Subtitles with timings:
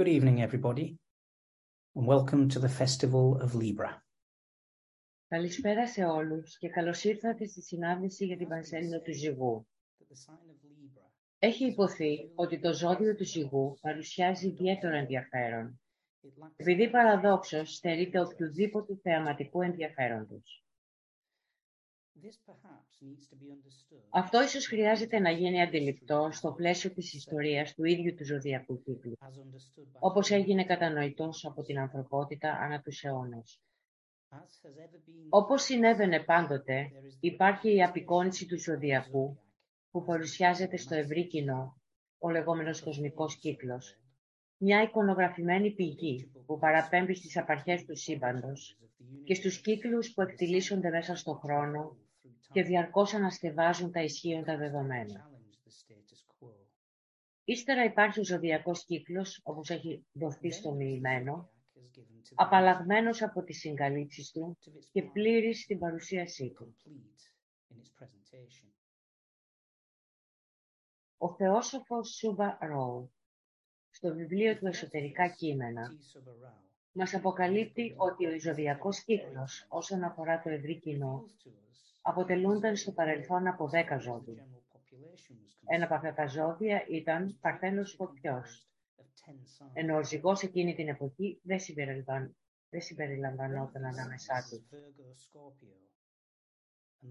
[0.00, 0.96] Good evening, everybody,
[1.94, 4.02] and welcome to the Festival of Libra.
[5.28, 9.66] Καλησπέρα σε όλους και καλώς ήρθατε στη συνάντηση για την Πανσέλινο του Ζυγού.
[11.38, 15.80] Έχει υποθεί ότι το ζώδιο του Ζυγού παρουσιάζει ιδιαίτερο ενδιαφέρον,
[16.56, 20.64] επειδή παραδόξως στερείται οποιοδήποτε θεαματικού ενδιαφέροντος.
[24.10, 29.16] Αυτό ίσως χρειάζεται να γίνει αντιληπτό στο πλαίσιο της ιστορίας του ίδιου του ζωδιακού κύκλου,
[29.98, 33.60] όπως έγινε κατανοητός από την ανθρωπότητα ανά τους αιώνες.
[35.28, 39.38] Όπως συνέβαινε πάντοτε, υπάρχει η απεικόνηση του ζωδιακού
[39.90, 41.80] που παρουσιάζεται στο ευρύ κοινό,
[42.18, 43.98] ο λεγόμενος κοσμικός κύκλος,
[44.56, 48.78] μια εικονογραφημένη πηγή που παραπέμπει στις απαρχές του σύμπαντος
[49.24, 51.96] και στους κύκλους που εκτιλήσονται μέσα στον χρόνο
[52.52, 55.30] και διαρκώς ανασκευάζουν τα ισχύοντα δεδομένα.
[57.44, 61.50] Ύστερα υπάρχει ο ζωδιακός κύκλος, όπως έχει δοθεί στο μοιημένο,
[62.34, 64.58] απαλλαγμένος από τις συγκαλύψεις του
[64.92, 66.76] και πλήρης στην παρουσίασή του.
[71.16, 73.12] Ο θεόσοφος Σούμπα Ροου,
[73.90, 75.98] στο βιβλίο του «Εσωτερικά κείμενα»,
[76.92, 81.24] μας αποκαλύπτει ότι ο ζωδιακός κύκλος, όσον αφορά το ευρύ κοινό,
[82.00, 84.46] αποτελούνταν στο παρελθόν από δέκα ζώδια.
[85.66, 88.68] Ένα από αυτά τα ζώδια ήταν Παρθένος Φωτιός,
[89.72, 92.36] ενώ ο ζυγός εκείνη την εποχή δεν, συμπεριλαμβαν...
[92.70, 94.66] δεν συμπεριλαμβανόταν ανάμεσά του.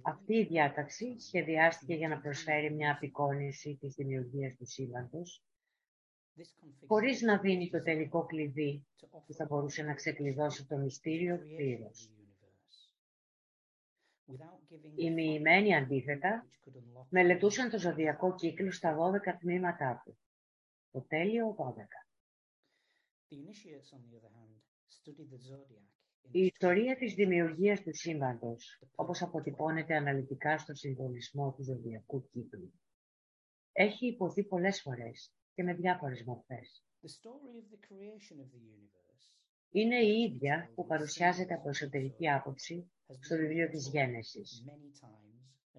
[0.02, 5.44] Αυτή η διάταξη σχεδιάστηκε για να προσφέρει μια απεικόνηση της δημιουργίας του σύμπαντος,
[6.88, 8.88] χωρίς να δίνει το τελικό κλειδί
[9.26, 12.12] που θα μπορούσε να ξεκλειδώσει το μυστήριο πλήρως.
[14.96, 16.48] Οι μοιημένοι αντίθετα
[17.10, 20.18] μελετούσαν το ζωδιακό κύκλο στα 12 τμήματά του.
[20.92, 22.10] Το τέλειο 12.
[26.32, 32.74] Η ιστορία της δημιουργίας του σύμπαντος, όπως αποτυπώνεται αναλυτικά στο συμβολισμό του ζωδιακού κύκλου,
[33.72, 36.84] έχει υποθεί πολλές φορές και με διάφορες μορφές.
[39.72, 44.64] Είναι η ίδια που παρουσιάζεται από εσωτερική άποψη στο βιβλίο της Γένεσης.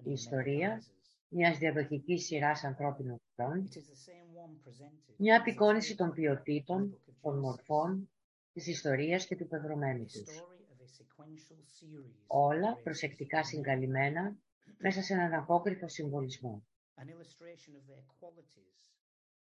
[0.03, 0.83] Η ιστορία
[1.27, 3.69] μιας διαδοχικής σειράς ανθρώπινων φυτών,
[5.17, 8.09] μια απεικόνηση των ποιοτήτων, των μορφών,
[8.53, 10.43] της ιστορίας και του πεδρομένου τους.
[12.27, 14.37] Όλα προσεκτικά συγκαλυμμένα
[14.77, 16.63] μέσα σε έναν απόκριθο συμβολισμό.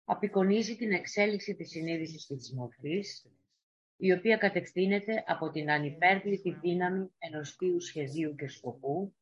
[0.05, 3.27] Απεικονίζει την εξέλιξη της συνείδησης και της μορφής,
[3.97, 9.15] η οποία κατευθύνεται από την ανυπέρβλητη δύναμη ενός θείου σχεδίου και σκοπού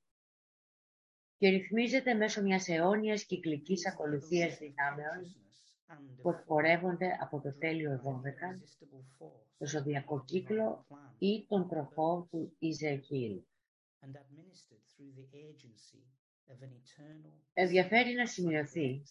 [1.37, 5.37] και ρυθμίζεται μέσω μιας αιώνιας κυκλικής ακολουθίας δυνάμεων
[6.23, 8.61] που εκπορεύονται από το τέλειο 12,
[9.59, 10.87] το ζωδιακό κύκλο
[11.19, 13.43] ή τον τροφό του Ιζεκίλ.
[17.53, 19.03] Ενδιαφέρει να σημειωθεί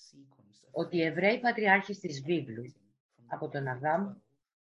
[0.71, 2.73] ότι οι Εβραίοι πατριάρχες της Βίβλου,
[3.27, 4.13] από τον Αδάμ,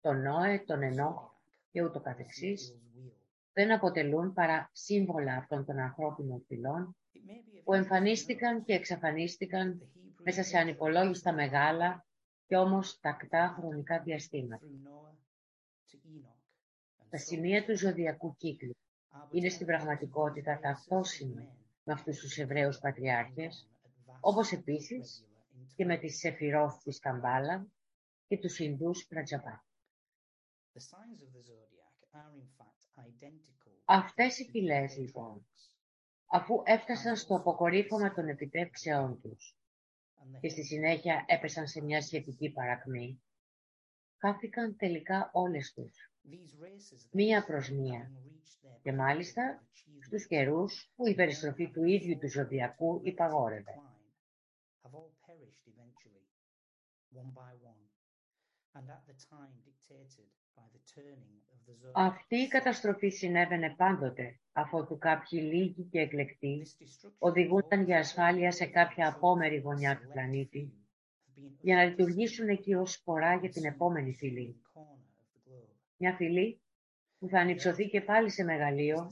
[0.08, 1.32] τον Νόε, τον Ενόχ
[1.72, 2.76] και ούτω καθεξής,
[3.54, 6.96] δεν αποτελούν παρά σύμβολα αυτών των ανθρώπινων φυλών
[7.64, 9.82] που εμφανίστηκαν και εξαφανίστηκαν
[10.24, 12.06] μέσα σε ανυπολόγιστα μεγάλα
[12.48, 14.66] και όμως τακτά χρονικά διαστήματα.
[17.10, 18.76] Τα σημεία του ζωδιακού κύκλου
[19.32, 23.70] είναι στην πραγματικότητα ταυτόσιμα με αυτούς τους Εβραίους πατριάρχες,
[24.20, 25.26] όπως επίσης
[25.76, 27.68] και με τις Σεφυρόθ της Καμπάλα
[28.28, 29.67] και τους Ινδούς Πρατζαπά.
[33.86, 35.48] Αυτές οι φυλές, λοιπόν,
[36.26, 39.58] αφού έφτασαν στο αποκορύφωμα των επιτεύξεών τους
[40.40, 43.22] και στη συνέχεια έπεσαν σε μια σχετική παρακμή,
[44.18, 46.12] χάθηκαν τελικά όλες τους,
[47.12, 48.12] μία προς μία,
[48.82, 49.68] και μάλιστα
[50.02, 53.82] στους καιρούς που η περιστροφή του ίδιου του ζωδιακού υπαγόρευε.
[61.94, 66.62] Αυτή η καταστροφή συνέβαινε πάντοτε, αφότου κάποιοι λίγοι και εκλεκτοί
[67.18, 70.74] οδηγούνταν για ασφάλεια σε κάποια απόμερη γωνιά του πλανήτη,
[71.62, 74.62] για να λειτουργήσουν εκεί ως σπορά για την επόμενη φυλή.
[75.98, 76.62] Μια φυλή
[77.20, 79.10] που θα ανυψωθεί και πάλι σε μεγαλείο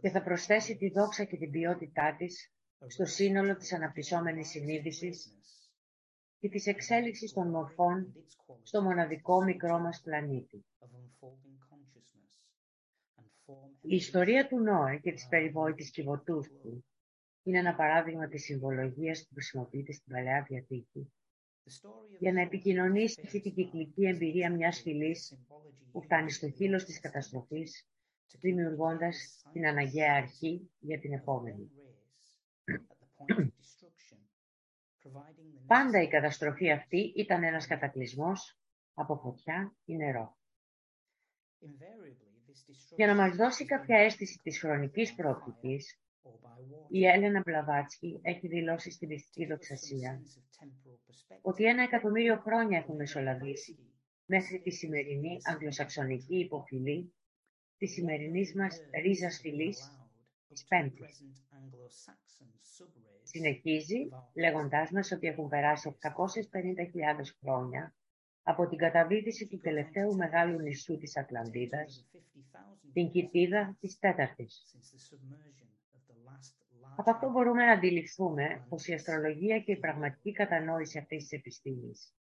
[0.00, 2.52] και θα προσθέσει τη δόξα και την ποιότητά της
[2.86, 5.32] στο σύνολο της αναπτυσσόμενης συνείδησης
[6.42, 8.14] και της εξέλιξης των μορφών
[8.62, 10.64] στο μοναδικό μικρό μας πλανήτη.
[13.82, 16.84] Η ιστορία του Νόε και της περιβόητης κυβωτούς του
[17.42, 21.12] είναι ένα παράδειγμα της συμβολογίας που χρησιμοποιείται στην Παλαιά Διαθήκη
[22.18, 25.38] για να επικοινωνήσει αυτή την κυκλική εμπειρία μιας φυλής
[25.92, 27.86] που φτάνει στο χείλος της καταστροφής,
[28.38, 31.70] δημιουργώντας την αναγκαία αρχή για την επόμενη.
[35.66, 38.58] Πάντα η καταστροφή αυτή ήταν ένας κατακλυσμός
[38.94, 40.36] από φωτιά ή νερό.
[42.96, 46.00] Για να μας δώσει κάποια αίσθηση της χρονικής προοπτικής,
[46.88, 50.22] η Έλενα Μπλαβάτσκι έχει δηλώσει στη μυστική δοξασία
[51.42, 53.78] ότι ένα εκατομμύριο χρόνια έχουν μεσολαβήσει
[54.24, 57.14] μέχρι τη σημερινή αγγλοσαξονική υποφυλή
[57.76, 59.90] της σημερινής μας ρίζας φυλής
[60.48, 61.22] της Πέμπτης.
[63.22, 67.94] Συνεχίζει λέγοντάς μας ότι έχουν περάσει 850.000 χρόνια
[68.42, 72.08] από την καταβίδηση του τελευταίου μεγάλου νησού της Ατλαντίδας,
[72.92, 74.76] την κοιτίδα της τέταρτης.
[76.96, 82.14] Από αυτό μπορούμε να αντιληφθούμε πως η αστρολογία και η πραγματική κατανόηση αυτής της επιστήμης,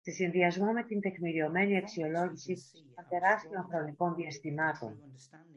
[0.00, 2.54] σε συνδυασμό με την τεκμηριωμένη αξιολόγηση
[2.94, 4.98] των τεράστιων χρονικών διαστημάτων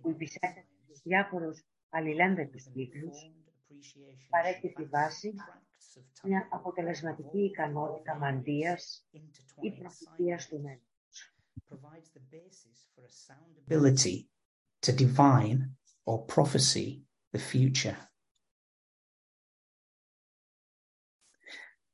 [0.02, 3.32] που υπησέρχεται στους διάφορους αλληλένδετους κύκλους,
[4.30, 5.34] παρέχει τη βάση
[6.24, 9.08] μια αποτελεσματική ικανότητα μαντίας
[9.62, 10.90] ή προφητείας του μέλλοντος.
[13.68, 14.28] ability
[14.82, 15.60] to divine
[16.06, 17.98] or prophecy the future.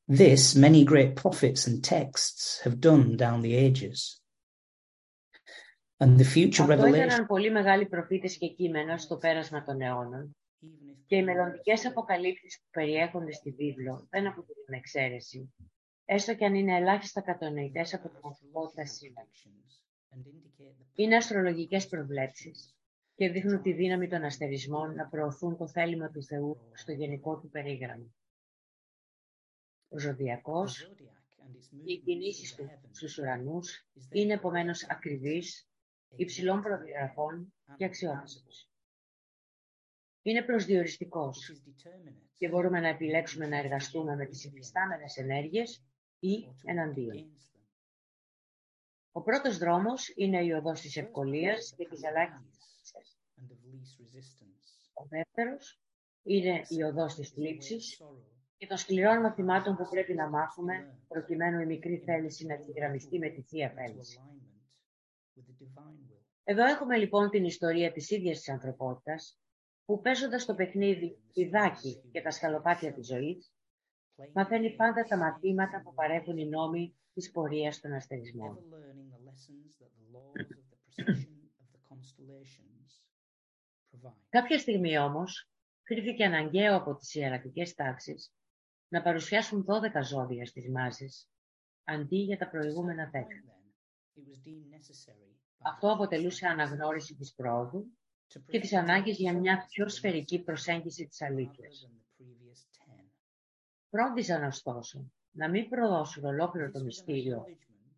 [0.08, 4.22] This many great prophets and texts have done down the ages.
[6.00, 10.36] And the future Αυτό revelation έκαναν πολύ μεγάλοι προφήτες και κείμενα στο πέρασμα των αιώνων
[11.06, 15.54] και οι μελλοντικές αποκαλύψεις που περιέχονται στη βίβλο δεν αποτελούν εξαίρεση,
[16.06, 19.28] έστω και αν είναι ελάχιστα κατανοητές από την ανθρωπότητα σήμερα.
[20.94, 22.76] Είναι αστρολογικές προβλέψεις
[23.16, 27.50] και δείχνουν τη δύναμη των αστερισμών να προωθούν το θέλημα του Θεού στο γενικό του
[27.50, 28.16] περίγραμμα.
[29.90, 30.92] Ο ζωδιακός,
[31.86, 35.70] οι κινήσεις του στους ουρανούς είναι επομένως ακριβείς,
[36.16, 38.67] υψηλών προδιαγραφών και αξιόπιστος.
[40.28, 41.62] Είναι προσδιοριστικός.
[42.38, 45.84] Και μπορούμε να επιλέξουμε να εργαστούμε με τις υφιστάμενες ενέργειες
[46.20, 47.32] ή εναντίον.
[49.12, 52.94] Ο πρώτος δρόμος είναι η οδός της ευκολίας και της ελάχιστης
[54.94, 55.80] Ο δεύτερος
[56.24, 58.02] είναι η οδός της θλίψης
[58.58, 63.30] και των σκληρών μαθημάτων που πρέπει να μάθουμε προκειμένου η μικρή θέληση να ευθυγραμμιστεί με
[63.30, 64.20] τη Θεία Θέληση.
[66.44, 69.40] Εδώ έχουμε λοιπόν την ιστορία της ίδιας της ανθρωπότητας
[69.88, 73.52] που παίζοντας το παιχνίδι πηδάκι και τα σκαλοπάτια της ζωής
[74.34, 78.60] μαθαίνει πάντα τα μαθήματα που παρέχουν οι νόμοι της πορείας των αστερισμών.
[84.30, 85.50] Κάποια στιγμή όμως
[85.84, 88.34] κρίθηκε αναγκαίο από τις ιερατικές τάξεις
[88.88, 91.30] να παρουσιάσουν 12 ζώδια στις μάζες,
[91.84, 93.18] αντί για τα προηγούμενα 10.
[95.58, 97.97] Αυτό αποτελούσε αναγνώριση της πρόοδου
[98.48, 101.90] και της ανάγκης για μια πιο σφαιρική προσέγγιση της αλήθειας.
[103.90, 107.46] Φρόντιζαν ωστόσο να μην προδώσουν ολόκληρο το μυστήριο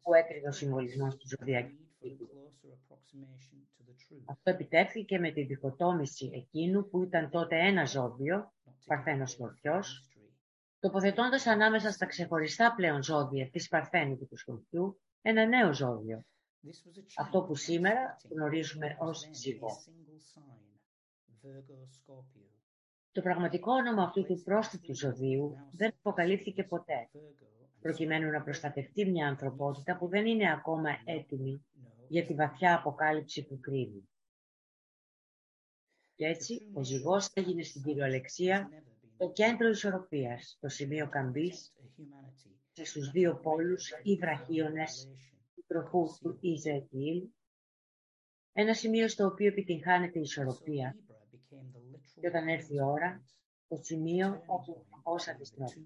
[0.01, 1.75] που έκρυβε ο συμβολισμός του ζωδιακού
[4.25, 8.53] Αυτό επιτεύχθηκε με τη διχοτόμηση εκείνου που ήταν τότε ένα ζώδιο,
[8.85, 10.09] Παρθένος Σκορπιός,
[10.79, 16.25] τοποθετώντας ανάμεσα στα ξεχωριστά πλέον ζώδια της Παρθένου και του Σκορπιού ένα νέο ζώδιο,
[17.17, 19.69] αυτό που σήμερα γνωρίζουμε ως ζυγό.
[23.11, 27.09] Το πραγματικό όνομα αυτού του πρόσθετου ζωδίου δεν αποκαλύφθηκε ποτέ,
[27.81, 31.65] προκειμένου να προστατευτεί μια ανθρωπότητα που δεν είναι ακόμα έτοιμη
[32.07, 34.09] για τη βαθιά αποκάλυψη που κρύβει.
[36.15, 38.69] Και έτσι ο ζυγός έγινε στην κυριολεξία
[39.17, 41.73] το κέντρο ισορροπίας, το σημείο καμπής
[42.71, 45.38] και στους δύο πόλους ή βραχίονες του
[45.69, 47.27] τροχού του Ιζεκίλ,
[48.53, 50.95] ένα σημείο στο οποίο επιτυγχάνεται η ισορροπία.
[52.19, 53.23] Και όταν έρθει η ώρα,
[53.67, 55.81] το σημείο όπου όσα αντιστρέφει.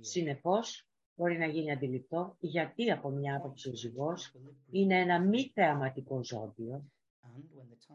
[0.00, 4.34] Συνεπώς, μπορεί να γίνει αντιληπτό γιατί από μια άποψη ο ζυγός
[4.70, 6.84] είναι ένα μη θεαματικό ζώδιο,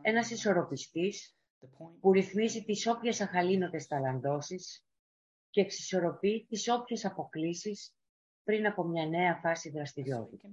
[0.02, 1.36] ένας ισορροπιστής
[2.00, 4.86] που ρυθμίζει τις όποιες αχαλήνωτες ταλαντώσεις
[5.50, 7.96] και εξισορροπεί τις όποιες αποκλίσεις
[8.46, 10.50] πριν από μια νέα φάση δραστηριότητα.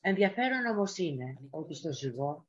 [0.00, 2.46] Ενδιαφέρον όμως είναι ότι στο ζυγό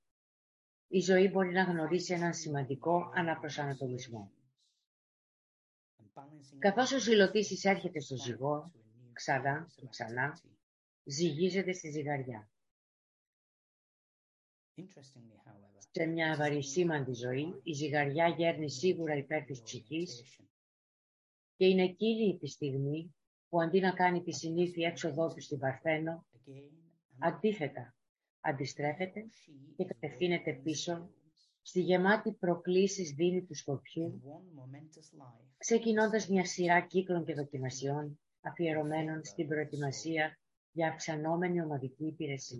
[0.88, 4.32] η ζωή μπορεί να γνωρίσει έναν σημαντικό αναπροσανατολισμό.
[6.58, 8.72] Καθώς ο ζηλωτής εισέρχεται στο ζυγό,
[9.14, 10.42] ξανά και ξανά,
[11.04, 12.50] ζυγίζεται στη ζυγαριά.
[15.92, 20.40] Σε μια ευαρισίμαντη ζωή, η ζυγαριά γέρνει σίγουρα υπέρ της ψυχής
[21.62, 23.16] και είναι εκείνη τη στιγμή
[23.50, 26.26] που αντί να κάνει τη συνήθεια έξοδό του στην Παρθένο,
[27.20, 27.96] αντίθετα
[28.42, 29.26] αντιστρέφεται
[29.76, 31.10] και κατευθύνεται πίσω
[31.62, 34.22] στη γεμάτη προκλήσεις δίνη του σκοπιού,
[35.58, 40.40] ξεκινώντας μια σειρά κύκλων και δοκιμασιών αφιερωμένων στην προετοιμασία
[40.72, 42.58] για αυξανόμενη ομαδική υπηρεσία.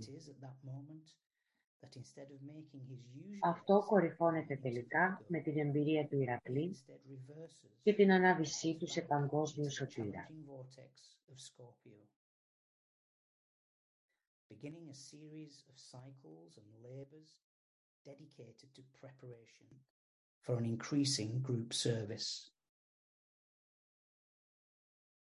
[3.44, 6.76] Αυτό κορυφώνεται τελικά με την εμπειρία του Ηρακλή
[7.84, 10.30] και την ανάβησή του σε παγκόσμιο σωτήρα.
[14.52, 17.32] beginning a series of cycles and labors
[18.06, 19.70] dedicated to preparation
[20.44, 22.52] for an increasing group service.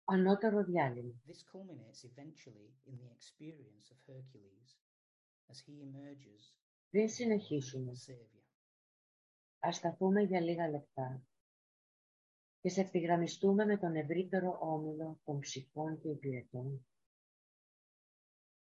[0.03, 1.21] Ανώτερο διάλειμμα.
[1.27, 4.87] This culminates eventually in the experience of Hercules as he emerges
[6.89, 7.91] Πριν συνεχίσουμε,
[9.59, 11.21] ας σταθούμε για λίγα λεπτά
[12.61, 16.87] και σε ευθυγραμμιστούμε με τον ευρύτερο όμιλο των ψυχών και υπηρετών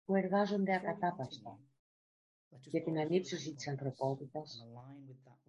[0.04, 1.60] που εργάζονται ακατάπαστα
[2.48, 4.66] για την ανύψωση της ανθρωπότητας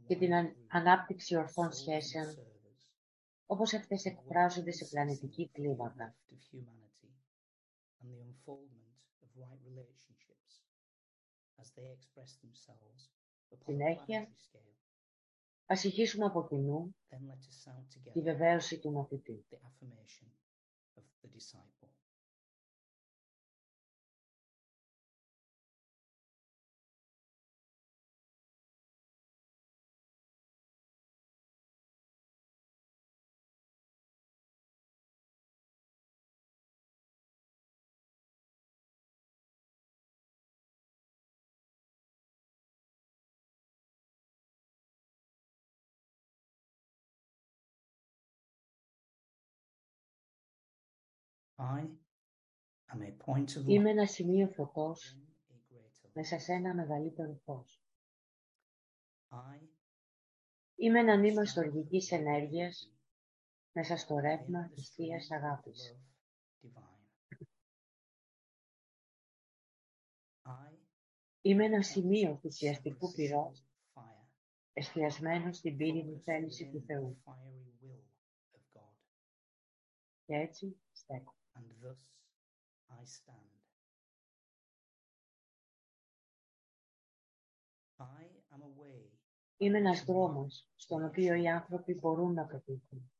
[0.07, 0.31] και την
[0.67, 2.37] ανάπτυξη ορθών σχέσεων
[3.45, 6.15] όπως αυτές εκφράζονται σε πλανητική κλίμακα.
[13.65, 14.27] Συνέχεια,
[15.65, 16.95] ας ηχήσουμε από κοινού
[18.13, 19.45] τη βεβαίωση του μαθητή.
[53.67, 55.17] Είμαι ένα σημείο φωτός
[56.13, 57.81] μέσα σε ένα μεγαλύτερο φως.
[60.75, 62.93] Είμαι ένα νήμα στοργικής ενέργειας
[63.71, 65.97] μέσα στο ρεύμα της Θείας Αγάπης.
[71.41, 73.63] Είμαι ένα σημείο θυσιαστικού πυρός
[74.73, 77.23] εστιασμένος στην πύρινη θέληση του Θεού.
[80.25, 81.35] Και έτσι στέκω.
[81.55, 81.99] And thus
[82.89, 83.53] I stand.
[87.99, 89.11] I am a way.
[89.57, 93.11] Είμαι ένας δρόμος στον οποίο οι άνθρωποι μπορούν να πετύχουν.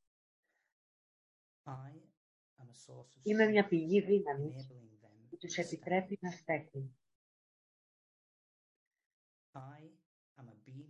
[3.24, 4.68] Είμαι μια πηγή δύναμης
[5.30, 6.98] που τους επιτρέπει να στέκουν.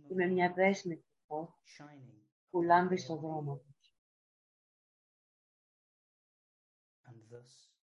[0.08, 1.04] Είμαι μια δέσμη
[2.50, 3.73] που λάμπει στο δρόμο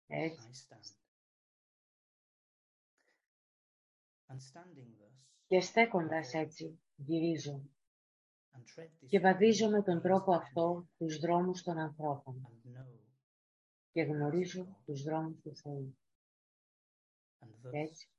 [0.08, 0.68] Έτσι.
[5.48, 7.64] Και στέκοντας έτσι, γυρίζω.
[9.08, 12.62] Και βαδίζω με τον τρόπο αυτό τους δρόμους των ανθρώπων.
[13.92, 15.98] Και γνωρίζω τους δρόμους του Θεού.
[17.72, 18.10] Έτσι,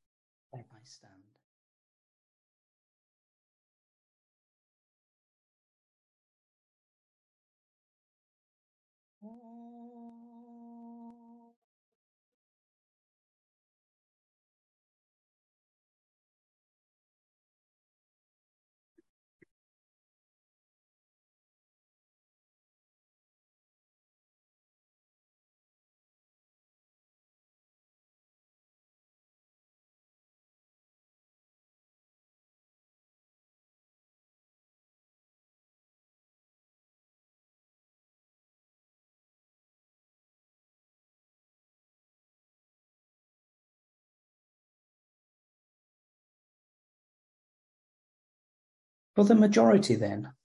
[49.17, 50.37] For the majority then,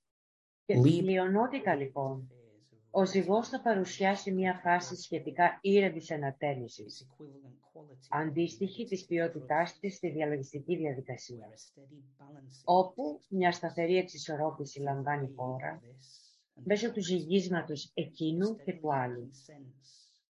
[1.01, 2.31] πλειονότητα λοιπόν,
[2.91, 7.07] ο ζυγός θα παρουσιάσει μια φάση σχετικά ήρεμης ανατέλεσης,
[8.09, 11.49] αντίστοιχη της ποιότητάς της στη διαλογιστική διαδικασία,
[12.63, 15.81] όπου μια σταθερή εξισορρόπηση λαμβάνει χώρα
[16.53, 19.29] μέσω του ζυγίσματος εκείνου και του άλλου,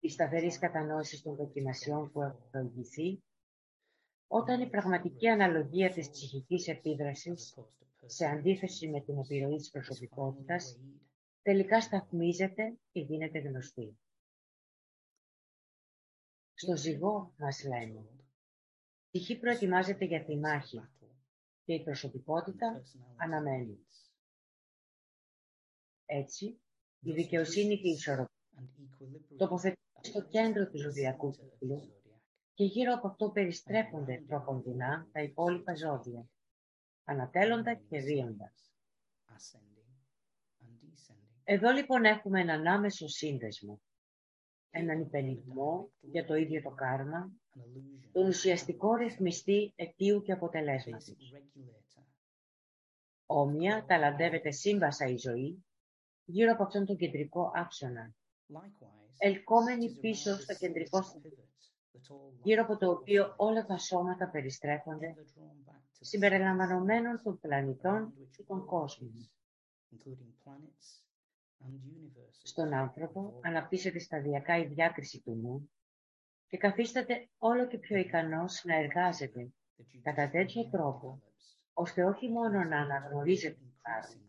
[0.00, 3.22] της σταθερής κατανόησης των δοκιμασιών που έχουν προηγηθεί,
[4.26, 7.54] όταν η πραγματική αναλογία της ψυχικής επίδρασης
[8.06, 10.78] σε αντίθεση με την επιρροή της προσωπικότητας,
[11.42, 13.98] τελικά σταθμίζεται και γίνεται γνωστή.
[16.54, 18.00] Στο ζυγό, μας λένε,
[19.10, 20.80] η ψυχή προετοιμάζεται για τη μάχη
[21.64, 22.82] και η προσωπικότητα
[23.16, 23.86] αναμένει.
[26.06, 26.60] Έτσι,
[27.00, 28.36] η δικαιοσύνη και η ισορροπία
[29.36, 31.96] τοποθετούνται στο κέντρο του ζωδιακού κύκλου
[32.54, 36.28] και γύρω από αυτό περιστρέφονται τροποντινά τα υπόλοιπα ζώδια,
[37.06, 38.52] ανατέλλοντα και βίοντα.
[41.44, 43.80] Εδώ λοιπόν έχουμε έναν άμεσο σύνδεσμο,
[44.70, 47.32] έναν υπενιγμό για το ίδιο το κάρμα,
[48.12, 51.16] τον ουσιαστικό ρυθμιστή αιτίου και αποτελέσματος.
[53.26, 55.64] Όμοια ταλαντεύεται σύμβασα η ζωή
[56.24, 58.14] γύρω από αυτόν τον κεντρικό άξονα,
[59.18, 61.04] ελκόμενη πίσω στο κεντρικό
[62.42, 65.14] γύρω από το οποίο όλα τα σώματα περιστρέφονται,
[66.00, 69.30] συμπεριλαμβανομένων των πλανητών και των κόσμων.
[72.42, 75.70] Στον άνθρωπο αναπτύσσεται σταδιακά η διάκριση του νου
[76.46, 79.52] και καθίσταται όλο και πιο ικανός να εργάζεται
[80.02, 81.22] κατά τέτοιο τρόπο,
[81.72, 84.20] ώστε όχι μόνο να αναγνωρίζεται το χάρη,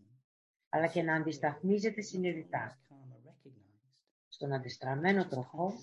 [0.69, 2.79] αλλά και να αντισταθμίζεται συνειδητά.
[4.27, 5.73] Στον αντιστραμμένο τροχό,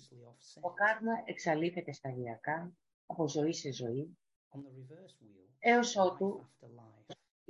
[0.61, 2.73] το κάρμα εξαλείφεται σταδιακά
[3.07, 4.19] από ζωή σε ζωή,
[5.67, 6.49] έως ότου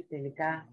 [0.09, 0.69] τελικά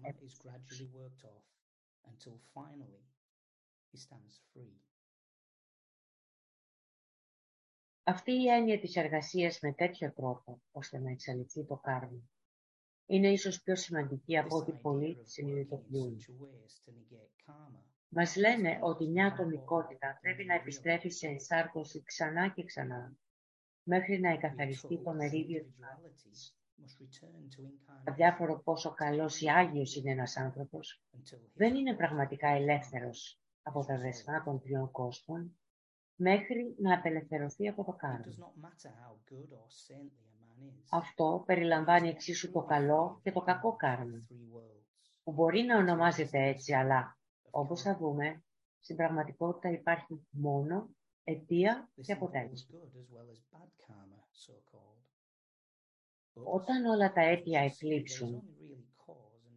[8.02, 12.30] Αυτή η έννοια της εργασίας με τέτοιο τρόπο, ώστε να εξαλειφθεί το κάρμα,
[13.06, 16.18] είναι ίσως πιο σημαντική από ό,τι πολλοί συνειδητοποιούν.
[18.08, 23.16] Μας λένε ότι μια ατομικότητα πρέπει να επιστρέφει σε ενσάρκωση ξανά και ξανά,
[23.82, 25.76] μέχρι να εκαθαριστεί το μερίδιο της
[28.04, 31.02] Αδιάφορο πόσο καλός ή άγιος είναι ένας άνθρωπος,
[31.54, 35.56] δεν είναι πραγματικά ελεύθερος από τα δεσμά των τριών κόσμων,
[36.14, 38.52] μέχρι να απελευθερωθεί από το κάρμα.
[40.90, 44.26] Αυτό περιλαμβάνει εξίσου το καλό και το κακό κάρμα,
[45.22, 47.18] που μπορεί να ονομάζεται έτσι, αλλά
[47.50, 48.44] όπως θα δούμε,
[48.80, 50.88] στην πραγματικότητα υπάρχει μόνο
[51.24, 52.78] αιτία και αποτέλεσμα.
[56.34, 58.42] Όταν όλα τα αίτια εκλείψουν,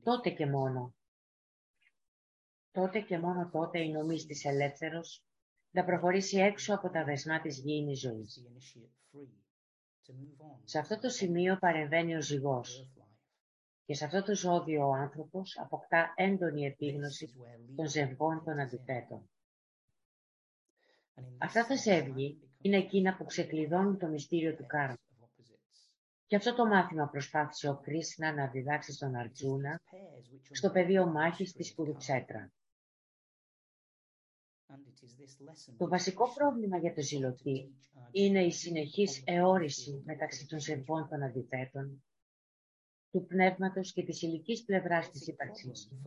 [0.03, 0.95] τότε και μόνο,
[2.71, 5.23] τότε και μόνο τότε η νομής της ελεύθερος
[5.71, 8.43] να προχωρήσει έξω από τα δεσμά της γήινης ζωής.
[10.63, 12.89] Σε αυτό το σημείο παρεμβαίνει ο ζυγός
[13.85, 17.33] και σε αυτό το ζώδιο ο άνθρωπος αποκτά έντονη επίγνωση
[17.75, 19.29] των ζευγών των αντιθέτων.
[21.37, 25.04] Αυτά τα ζεύγη είναι εκείνα που ξεκλειδώνουν το μυστήριο του κάρμα.
[26.35, 29.81] Και αυτό το μάθημα προσπάθησε ο Κρίσνα να διδάξει στον Αρτζούνα
[30.51, 32.51] στο πεδίο μάχης της Κουρουξέτρα.
[35.77, 37.75] Το βασικό πρόβλημα για το ζηλωτή
[38.11, 42.03] είναι η συνεχής αιώρηση μεταξύ των ζευγών των αντιθέτων,
[43.11, 46.01] του πνεύματος και της ηλικής πλευράς της ύπαρξής του,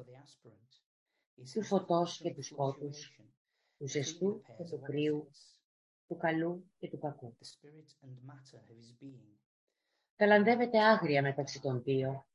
[1.53, 3.21] του φωτός και του σκότους,
[3.79, 5.31] του ζεστού και του κρύου,
[6.07, 7.37] του καλού και του κακού.
[10.19, 12.27] Ταλαντεύεται άγρια μεταξύ των δύο,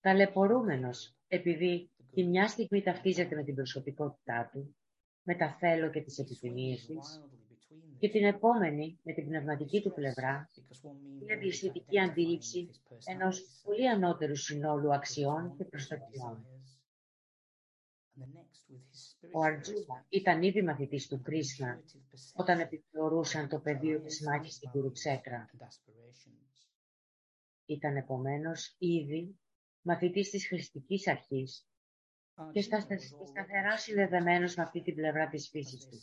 [0.00, 4.76] ταλαιπωρούμενος επειδή τη μια στιγμή ταυτίζεται με την προσωπικότητά του
[5.22, 7.20] με τα θέλω και τις επιθυμίες της
[7.98, 10.50] και την επόμενη με την πνευματική του πλευρά
[11.22, 12.70] είναι διαισθητική αντίληψη
[13.04, 16.46] ενός πολύ ανώτερου συνόλου αξιών και προστατιών.
[19.32, 21.82] Ο Αρτζούνα ήταν ήδη μαθητής του Κρίσνα
[22.34, 25.50] όταν επιθεωρούσαν το πεδίο της μάχης στην Κουρουξέτρα.
[27.72, 29.38] Ήταν επομένως ήδη
[29.82, 31.66] μαθητής της χρηστικής αρχής
[32.52, 35.98] και σταθερά συνδεδεμένος με αυτή την πλευρά της φύσης του.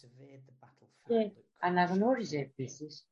[1.08, 3.10] Και αναγνώριζε επίσης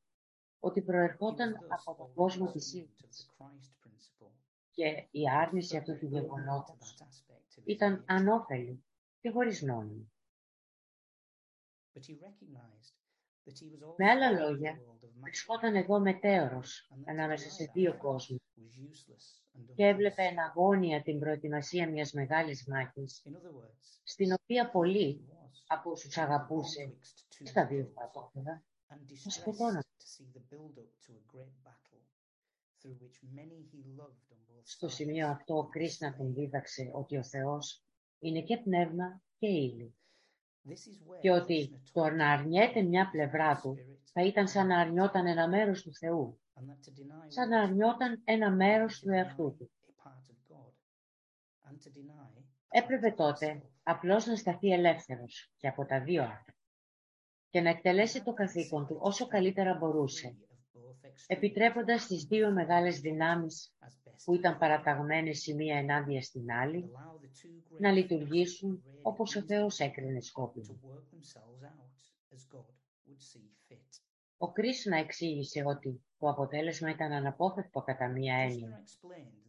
[0.60, 3.32] ότι προερχόταν από τον κόσμο της σύγχρονης
[4.72, 6.98] και η άρνηση αυτού του γεγονότος
[7.66, 8.84] ήταν ανώφελη
[9.20, 10.12] και χωρίς νόημα.
[13.98, 14.80] Με άλλα λόγια,
[15.20, 18.47] βρισκόταν εδώ μετέωρος ανάμεσα σε δύο κόσμους
[19.76, 23.24] και έβλεπε εναγώνια την προετοιμασία μιας μεγάλης μάχης,
[24.04, 25.28] στην οποία πολλοί
[25.68, 26.98] από όσους αγαπούσε
[27.44, 28.64] στα δύο στρατόπεδα,
[29.28, 29.84] σκοτώναν.
[34.64, 37.84] Στο σημείο αυτό ο Κρίσνα τον δίδαξε ότι ο Θεός
[38.20, 39.96] είναι και πνεύμα και ύλη.
[41.22, 45.82] Και ότι το να αρνιέται μια πλευρά του θα ήταν σαν να αρνιόταν ένα μέρος
[45.82, 46.40] του Θεού,
[47.28, 49.72] σαν να αρνιόταν ένα μέρος του εαυτού του.
[52.70, 56.56] Έπρεπε τότε απλώς να σταθεί ελεύθερος και από τα δύο άκρα
[57.50, 60.38] και να εκτελέσει το καθήκον του όσο καλύτερα μπορούσε,
[61.28, 63.76] επιτρέποντας τις δύο μεγάλες δυνάμεις
[64.24, 66.92] που ήταν παραταγμένες η μία ενάντια στην άλλη,
[67.80, 70.80] να λειτουργήσουν όπως ο Θεός έκρινε σκόπιμο.
[74.38, 78.84] Ο Κρίσνα εξήγησε ότι το αποτέλεσμα ήταν αναπόφευκτο κατά μία έννοια,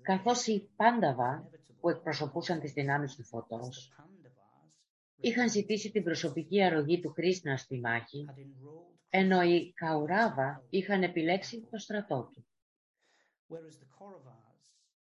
[0.03, 3.93] καθώς οι Πάνταβα που εκπροσωπούσαν τις δυνάμεις του φωτός
[5.21, 8.27] είχαν ζητήσει την προσωπική αρρωγή του Κρίσνα στη μάχη,
[9.09, 12.47] ενώ οι Καουράβα είχαν επιλέξει το στρατό του.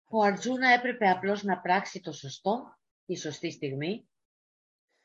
[0.10, 4.10] Ο Αρτζούνα έπρεπε απλώς να πράξει το σωστό, τη σωστή στιγμή,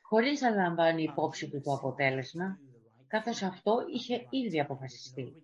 [0.00, 2.58] χωρίς να λαμβάνει υπόψη του το αποτέλεσμα,
[3.12, 5.42] καθώς αυτό είχε ήδη αποφασιστεί.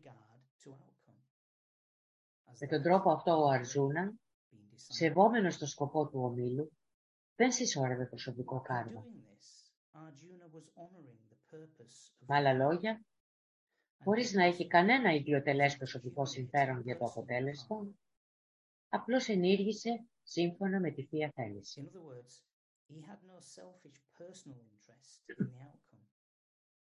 [2.60, 4.14] Με τον τρόπο αυτό ο Αρζούνα,
[4.74, 6.72] σεβόμενος το σκοπό του ομίλου,
[7.36, 9.04] δεν συσσόρευε προσωπικό κάρμα.
[12.18, 13.04] Με άλλα λόγια,
[14.04, 17.88] χωρίς να έχει κανένα ιδιωτελές προσωπικό συμφέρον για το αποτέλεσμα,
[18.88, 21.90] απλώς ενήργησε σύμφωνα με τη Θεία Θέληση.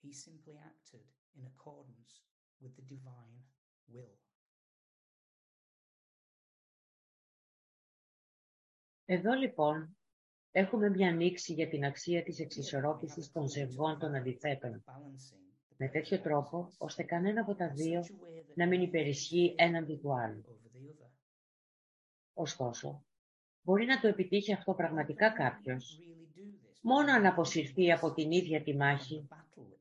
[0.03, 1.05] He simply acted
[1.39, 2.13] in accordance
[2.61, 3.39] with the divine
[3.93, 4.19] will.
[9.05, 9.97] Εδώ λοιπόν
[10.51, 14.85] έχουμε μια ανοίξη για την αξία της εξισορρόπησης των ζευγών των αντιθέτων,
[15.77, 18.05] με τέτοιο τρόπο ώστε κανένα από τα δύο
[18.55, 20.45] να μην υπερισχύει έναντι του άλλου.
[22.33, 23.05] Ωστόσο,
[23.63, 26.01] μπορεί να το επιτύχει αυτό πραγματικά κάποιος,
[26.81, 29.29] μόνο αν αποσυρθεί από την ίδια τη μάχη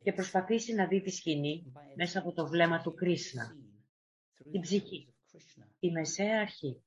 [0.04, 3.56] και προσπαθήσει να δει τη σκηνή μέσα από το βλέμμα του Κρίσνα,
[4.52, 5.14] την ψυχή,
[5.80, 6.84] τη μεσαία αρχή.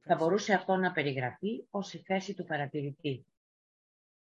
[0.00, 3.24] Θα μπορούσε αυτό να περιγραφεί ως η θέση του παρατηρητή.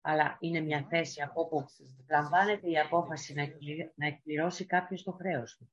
[0.01, 1.65] Αλλά είναι μια θέση από όπου
[2.09, 3.33] λαμβάνεται η απόφαση
[3.95, 5.71] να εκπληρώσει κάποιος το χρέος του.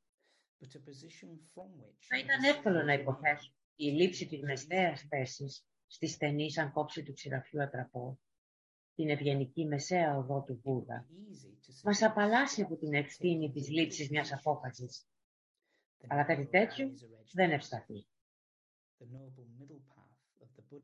[1.99, 7.13] Θα ήταν εύκολο να υποθέσω η λήψη της μεσαίας θέσης στη στενή σαν κόψη του
[7.13, 8.19] ξηραφιού ατραπό
[9.01, 11.07] την ευγενική μεσαία οδό του Βούδα,
[11.85, 15.07] μας απαλλάσσει από την ευθύνη της λήψης μιας απόφασης.
[16.09, 16.91] Αλλά κάτι τέτοιο
[17.33, 18.07] δεν ευσταθεί.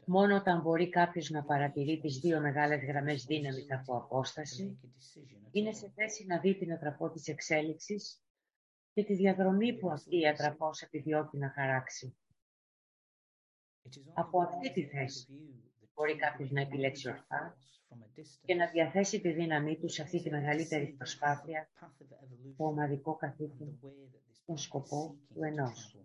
[0.06, 4.78] Μόνο όταν μπορεί κάποιος να παρατηρεί τις δύο μεγάλες γραμμές δύναμης από απόσταση,
[5.50, 8.22] είναι σε θέση να δει την ατραπό της εξέλιξης
[8.92, 12.16] και τη διαδρομή που αυτή η ατραπός επιδιώκει να χαράξει.
[14.14, 15.26] Από αυτή τη θέση
[15.96, 17.56] μπορεί κάποιος να επιλέξει ορθά
[18.44, 21.68] και να διαθέσει τη δύναμή του σε αυτή τη μεγαλύτερη προσπάθεια,
[22.56, 23.80] το ομαδικό καθήκον,
[24.46, 25.96] τον σκοπό του ενός.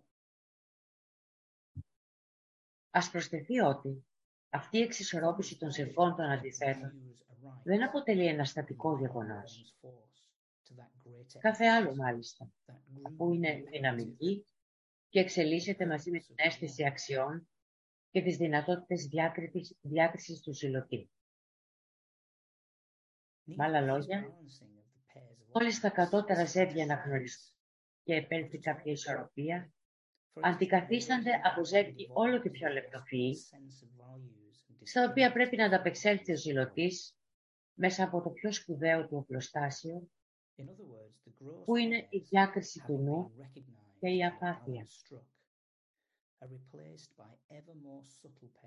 [2.90, 4.06] Ας προσθεθεί ότι
[4.50, 6.92] αυτή η εξισορρόπηση των ζευγών των αντιθέτων
[7.64, 9.76] δεν αποτελεί ένα στατικό γεγονός.
[11.40, 12.52] Κάθε άλλο μάλιστα,
[13.04, 14.46] αφού είναι δυναμική
[15.10, 17.48] και εξελίσσεται μαζί με την αίσθηση αξιών
[18.12, 19.08] και τις δυνατότητες
[19.82, 21.10] διάκρισης, του ζηλωτή.
[23.56, 24.34] Με άλλα λόγια,
[25.52, 27.56] όλες τα κατώτερα ζεύγια να γνωριστούν
[28.04, 29.74] και επέλθει κάποια ισορροπία,
[30.40, 33.38] αντικαθίστανται από ζεύγη όλο και πιο λεπτοφυή,
[34.84, 37.16] στα οποία πρέπει να ανταπεξέλθει ο ζηλωτής
[37.74, 40.08] μέσα από το πιο σπουδαίο του οπλοστάσιο,
[41.66, 43.32] που είναι η διάκριση του νου
[44.00, 44.88] και η απάθεια.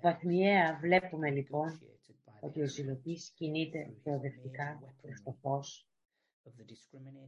[0.01, 1.79] Βαθμιαία βλέπουμε λοιπόν
[2.39, 5.87] ότι ο ζηλωτής κινείται προοδευτικά προς το φως,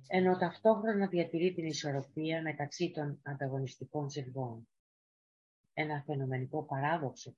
[0.07, 4.67] ενώ ταυτόχρονα διατηρεί την ισορροπία μεταξύ των ανταγωνιστικών ζευγών.
[5.73, 7.35] Ένα φαινομενικό παράδοξο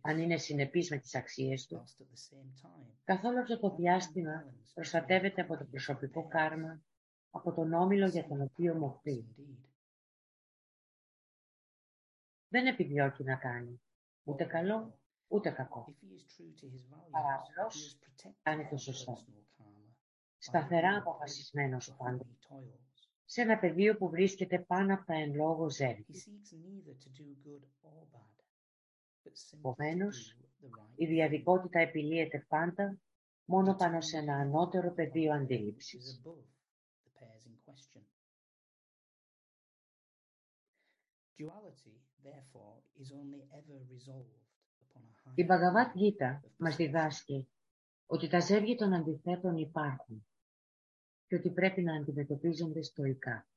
[0.00, 1.84] αν είναι συνεπής με τις αξίες του,
[3.04, 6.82] καθόλου αυτό το διάστημα προστατεύεται από το προσωπικό κάρμα,
[7.30, 9.26] από τον όμιλο για τον οποίο μοχθεί.
[12.48, 13.80] Δεν επιδιώκει να κάνει
[14.24, 15.94] ούτε καλό, ούτε κακό.
[17.10, 17.98] Παράλληλος,
[18.42, 19.24] κάνει το σωστό.
[20.38, 22.26] Σταθερά αποφασισμένος πάντα
[23.32, 26.22] σε ένα πεδίο που βρίσκεται πάνω από τα εν λόγω ζεύγη.
[29.52, 30.36] Επομένως,
[30.96, 32.98] η διαδικότητα επιλύεται πάντα
[33.44, 36.22] μόνο πάνω σε ένα ανώτερο πεδίο αντίληψης.
[45.34, 47.48] Η Μπαγαβάτ Γίτα μας διδάσκει
[48.06, 50.24] ότι τα ζεύγια των αντιθέτων υπάρχουν
[51.30, 53.48] και ότι πρέπει να αντιμετωπίζονται στοικά.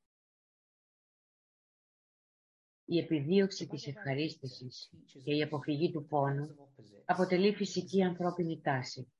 [2.84, 4.90] Η επιδίωξη της ευχαρίστησης
[5.24, 6.70] και η αποφυγή του πόνου
[7.04, 9.12] αποτελεί φυσική ανθρώπινη τάση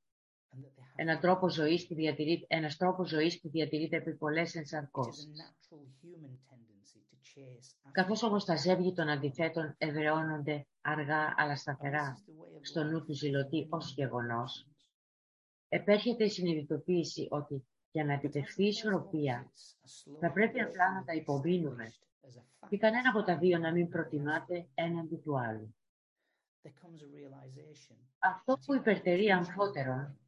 [0.95, 5.55] ένα τρόπο ζωής που διατηρεί, ένας τρόπος ζωής που διατηρείται επί πολλές ενσαρκώσεις.
[7.90, 12.25] Καθώς όμως τα ζεύγη των αντιθέτων ευρεώνονται αργά αλλά σταθερά
[12.61, 14.69] στο νου του ζηλωτή ως γεγονός,
[15.69, 19.53] επέρχεται η συνειδητοποίηση ότι για να επιτευχθεί η ισορροπία
[20.21, 21.93] θα πρέπει απλά να τα υποβίνουμε
[22.69, 25.75] και κανένα από τα δύο να μην προτιμάται έναντι του άλλου.
[28.19, 30.19] Αυτό που υπερτερεί αμφότερον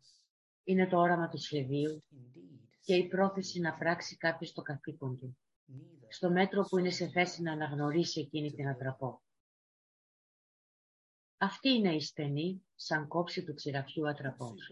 [0.65, 2.05] είναι το όραμα του σχεδίου
[2.81, 5.39] και η πρόθεση να πράξει κάποιος το καθήκον του,
[6.09, 9.23] στο μέτρο που είναι σε θέση να αναγνωρίσει εκείνη την ατραπό.
[11.39, 14.71] Αυτή είναι η στενή, σαν κόψη του ξηραφιού ατραπός.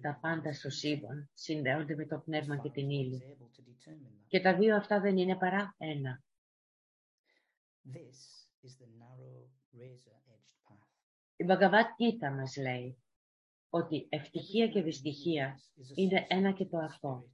[0.00, 3.36] Τα πάντα στο σύμπαν συνδέονται με το πνεύμα και την ύλη.
[4.26, 6.22] Και τα δύο αυτά δεν είναι παρά ένα.
[11.36, 12.98] Η Μπαγκαβάτ Κίτα μας λέει
[13.68, 15.60] ότι ευτυχία και δυστυχία
[15.94, 17.30] είναι ένα και το αυτό.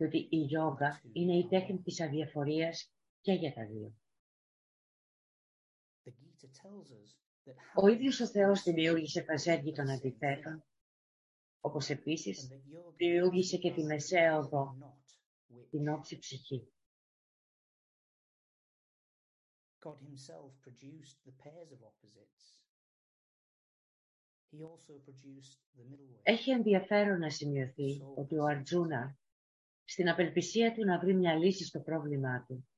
[0.00, 3.94] Και ότι η γιόγκα είναι η τέχνη της αδιαφορίας και για τα δύο.
[7.74, 10.64] Ο ίδιος ο Θεός δημιούργησε τα ζέργη των αντιθέτων,
[11.60, 12.46] όπως επίσης
[12.96, 14.76] δημιούργησε και τη μεσαία οδό,
[15.70, 16.72] την όψη ψυχή.
[19.84, 22.42] God himself produced the pairs of opposites.
[24.50, 26.20] He also produced the middle way.
[26.22, 29.18] Έχει ενδιαφέρον να σημειωθεί ότι ο Αρτζούνα,
[29.90, 32.68] στην απελπισία του να βρει μια λύση στο πρόβλημά του,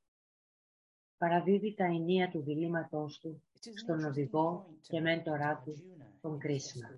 [1.17, 3.43] παραδίδει τα ενία του διλήμματός του
[3.75, 5.75] στον οδηγό και μέντορά του,
[6.21, 6.89] τον Κρίσμα.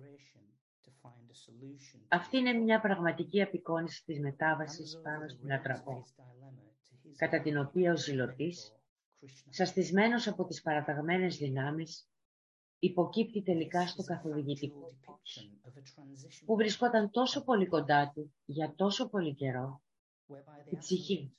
[2.07, 6.03] Αυτή είναι μια πραγματική απεικόνηση της μετάβασης πάνω στην ατραπό,
[7.15, 8.75] κατά την οποία ο ζηλωτής
[9.49, 12.09] σαστισμένος από τις παραταγμένες δυνάμεις,
[12.79, 14.93] υποκύπτει τελικά στο καθοδηγητικό
[16.45, 19.84] που βρισκόταν τόσο πολύ κοντά του για τόσο πολύ καιρό, η
[20.77, 21.35] ψυχή.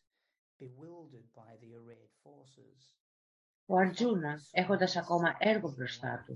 [3.66, 6.34] Ο Αρτζούνας, έχοντας ακόμα έργο μπροστά του,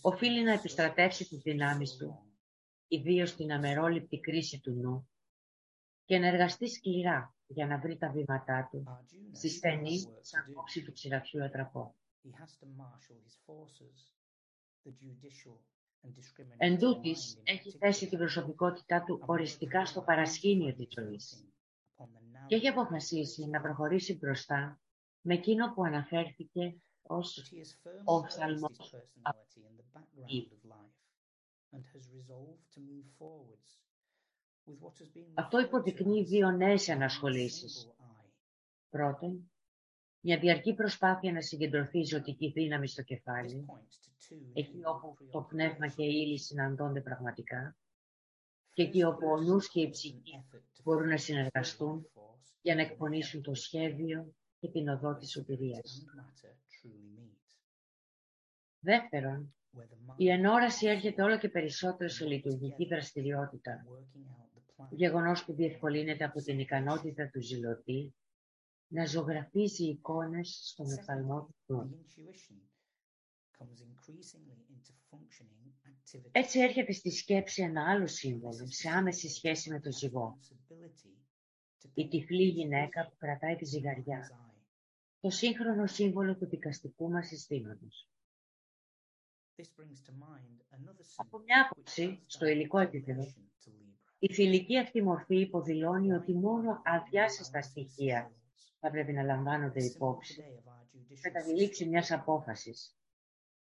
[0.00, 2.32] οφείλει να επιστρατεύσει τις δυνάμεις του,
[2.88, 5.08] ιδίως στην αμερόληπτη κρίση του νου,
[6.04, 8.84] και να εργαστεί σκληρά για να βρει τα βήματά του,
[9.32, 11.94] στη στενή σαν κόψη του ξηραφιού ατραπό.
[16.56, 21.46] Εν τούτης, έχει θέσει την προσωπικότητά του οριστικά στο παρασκήνιο της ζωής
[22.46, 24.80] και έχει αποφασίσει να προχωρήσει μπροστά
[25.20, 27.52] με εκείνο που αναφέρθηκε ως
[28.04, 28.94] οφθαλμός
[35.34, 37.90] αυτό υποδεικνύει δύο νέες ανασχολήσεις.
[38.88, 39.50] Πρώτον,
[40.20, 43.66] μια διαρκή προσπάθεια να συγκεντρωθεί η ζωτική δύναμη στο κεφάλι,
[44.52, 47.76] εκεί όπου το πνεύμα και η ύλη συναντώνται πραγματικά,
[48.76, 50.44] και εκεί όπου ο νους και η ψυχή
[50.82, 52.10] μπορούν να συνεργαστούν
[52.62, 56.04] για να εκπονήσουν το σχέδιο και την οδό της σωτηρίας.
[58.78, 59.54] Δεύτερον,
[60.16, 63.86] η ενόραση έρχεται όλο και περισσότερο σε λειτουργική δραστηριότητα
[64.90, 68.14] γεγονός που διευκολύνεται από την ικανότητα του ζηλωτή
[68.86, 72.04] να ζωγραφίζει εικόνες στον οφθαλμό του
[76.32, 80.38] Έτσι έρχεται στη σκέψη ένα άλλο σύμβολο σε άμεση σχέση με το ζυγό.
[81.94, 84.30] Η τυφλή γυναίκα που κρατάει τη ζυγαριά.
[85.20, 88.08] Το σύγχρονο σύμβολο του δικαστικού μας συστήματος.
[91.16, 93.34] Από μια άποψη, στο υλικό επίπεδο,
[94.18, 98.32] η φιλική αυτή μορφή υποδηλώνει ότι μόνο αδιάσυστα στοιχεία
[98.80, 100.44] θα πρέπει να λαμβάνονται υπόψη
[101.20, 102.95] κατά τη λήξη μιας απόφασης.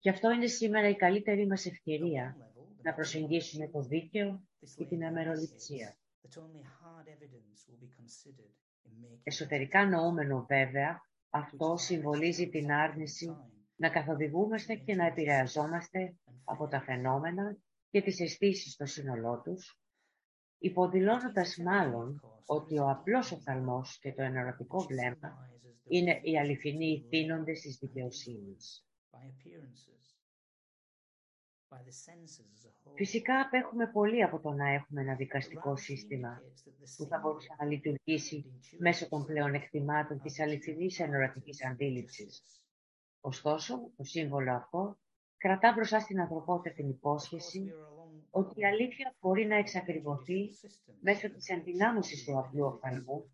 [0.02, 2.36] Και αυτό είναι σήμερα η καλύτερη μας ευκαιρία
[2.82, 4.42] να προσεγγίσουμε το δίκαιο
[4.76, 5.96] και την αμεροληψία.
[9.22, 13.36] Εσωτερικά νοούμενο βέβαια, αυτό συμβολίζει την άρνηση
[13.76, 17.56] να καθοδηγούμαστε και να επηρεαζόμαστε από τα φαινόμενα
[17.90, 19.80] και τις αισθήσεις στο σύνολό τους,
[20.58, 25.50] υποδηλώνοντας μάλλον ότι ο απλός οφθαλμός και το ενερωτικό βλέμμα
[25.88, 28.86] είναι οι αληθινοί ηθήνοντες της δικαιοσύνης.
[32.94, 36.42] Φυσικά απέχουμε πολύ από το να έχουμε ένα δικαστικό σύστημα
[36.96, 38.44] που θα μπορούσε να λειτουργήσει
[38.79, 42.42] μέσω των πλεονεκτημάτων της αληθινής ενωρατικής αντίληψης.
[43.20, 44.98] Ωστόσο, το σύμβολο αυτό
[45.37, 47.72] κρατά μπροστά στην ανθρωπότητα την υπόσχεση
[48.31, 50.51] ότι η αλήθεια μπορεί να εξακριβωθεί
[51.01, 53.33] μέσω της ενδυνάμωσης του απλού οφθαλμού,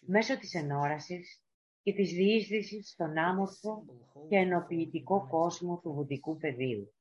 [0.00, 1.45] μέσω της ενόρασης
[1.85, 3.85] και της διείσδυσης στον άμορφο
[4.29, 6.93] και ενοποιητικό κόσμο του βουδικού πεδίου.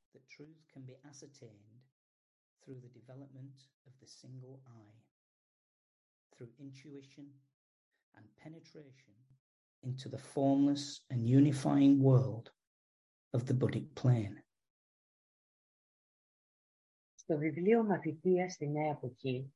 [2.62, 3.56] through the development
[3.88, 4.98] of the single eye,
[6.32, 7.26] through intuition
[8.16, 9.14] and penetration
[9.82, 12.46] into the formless and unifying world
[13.32, 14.36] of the Buddhic plane.
[17.27, 19.53] Στο βιβλίο Μαθητεία στη Νέα Εποχή.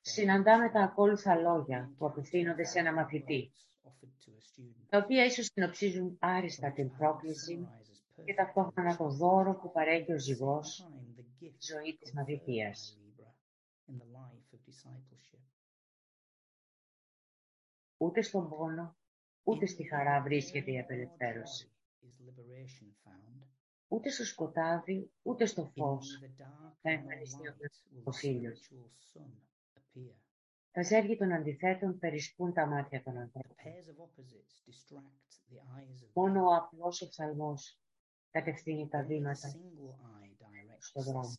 [0.00, 3.52] Συναντάμε τα ακόλουθα λόγια που απευθύνονται σε ένα μαθητή,
[4.88, 7.68] τα οποία ίσως συνοψίζουν άριστα την πρόκληση
[8.24, 10.88] και ταυτόχρονα το δώρο που παρέχει ο ζυγός
[11.58, 12.98] ζωή της μαθητείας.
[17.96, 18.96] Ούτε στον πόνο,
[19.42, 21.70] ούτε στη χαρά βρίσκεται η απελευθέρωση.
[23.92, 26.18] Ούτε στο σκοτάδι, ούτε στο φως
[26.80, 27.48] θα εμφανιστεί
[28.04, 28.70] ο ήλιος.
[30.70, 33.56] Τα ζεύγη των αντιθέτων περισπούν τα μάτια των ανθρώπων.
[36.12, 37.78] Μόνο ο απλός οφθαλμός
[38.30, 39.48] κατευθύνει τα βήματα
[40.78, 41.34] στο δρόμο.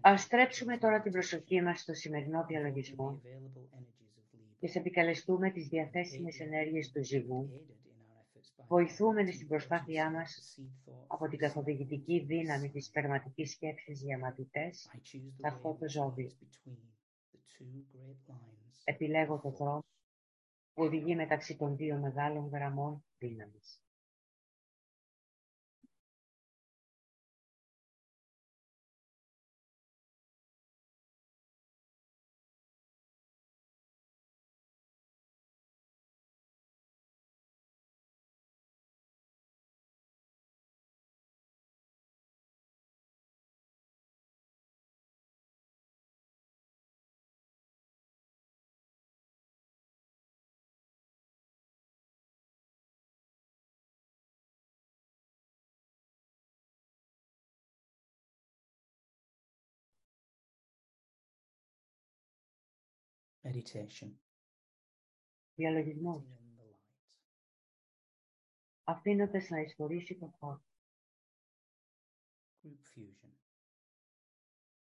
[0.00, 3.20] Ας στρέψουμε τώρα την προσοχή μας στο σημερινό διαλογισμό
[4.58, 7.66] και σε επικαλεστούμε τις διαθέσιμες ενέργειες του ζυγού,
[8.68, 10.58] βοηθούμενοι στην προσπάθειά μας
[11.06, 14.90] από την καθοδηγητική δύναμη της περματικής σκέψης για μαθητές,
[15.44, 16.30] αυτό το ζώδιο.
[18.84, 19.84] Επιλέγω το δρόμο
[20.74, 23.85] που οδηγεί μεταξύ των δύο μεγάλων γραμμών δύναμης.
[63.56, 64.10] Meditation.
[65.54, 66.22] Διαλογισμός.
[68.84, 70.60] Αφήνοντας να εισχωρήσει το φως.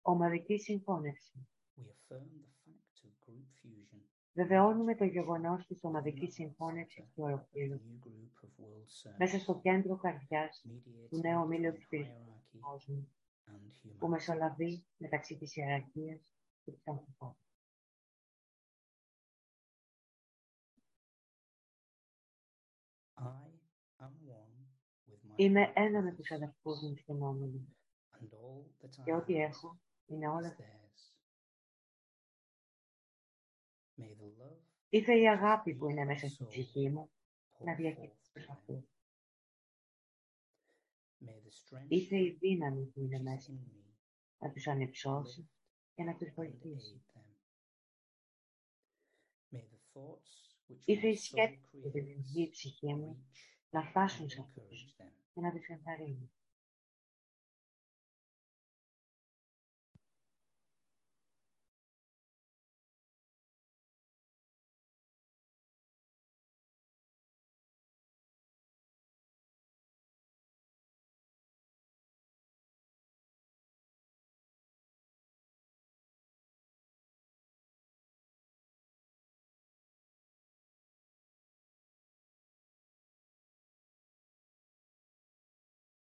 [0.02, 1.48] Ομαδική συγχώνευση.
[4.34, 7.80] Βεβαιώνουμε το γεγονός της ομαδικής συγχώνευσης του ολοκλήρου
[9.18, 10.66] μέσα στο κέντρο καρδιάς
[11.10, 11.88] του νέου ομίλου του
[12.60, 13.14] κόσμου
[14.00, 16.20] που μεσολαβεί μεταξύ της ιεραρχίας
[16.64, 17.49] και της ανθρωπότητας.
[25.40, 27.76] Είμαι ένα με τους αδερφούς μου στην όμιλη
[29.04, 30.56] και ό,τι έχω είναι όλα.
[34.90, 37.10] Ήθε η αγάπη που είναι μέσα στην ψυχή μου
[37.60, 38.84] να διακύψει τους αυτούς.
[41.88, 43.98] Ήθε η δύναμη που είναι μέσα μου
[44.40, 45.50] να τους ανυψώσει
[45.96, 47.02] και να τους βοηθήσει.
[50.86, 53.28] Ήθε η σκέψη που δημιουργεί η ψυχή μου
[53.70, 54.94] να φτάσουν σε αυτούς
[55.34, 55.70] και να τους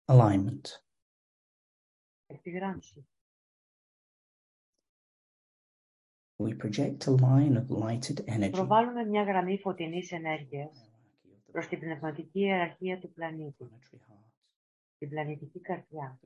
[0.07, 0.79] alignment.
[6.37, 8.51] We project a line of lighted energy.
[8.51, 10.91] Προβάλλουμε μια γραμμή φωτεινής ενέργειας
[11.51, 13.69] προς την πνευματική ιεραρχία του πλανήτη,
[14.97, 16.19] την πλανητική καρδιά,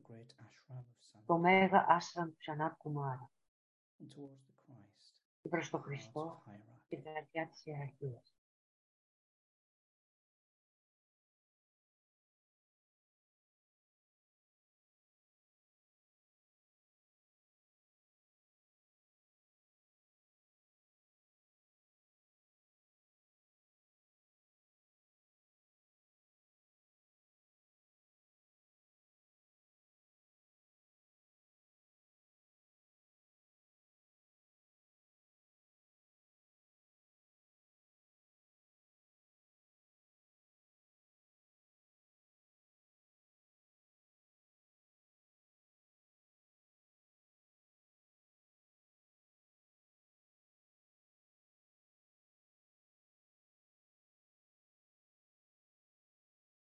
[1.26, 3.32] το μέγα άστραμ του Σανάτ Κουμάρα.
[5.42, 6.44] Και προς τον Χριστό
[6.88, 8.39] και την καρδιά της ιεραρχίας.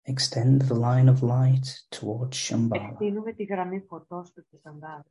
[0.09, 5.07] Extend the line of light towards Shambhala, Εκτείνουμε τη γραμμή φωτός του και Σαμπάλα.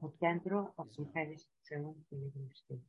[0.00, 2.84] Το κέντρο από την θέληση του Θεού που είναι γνωστή.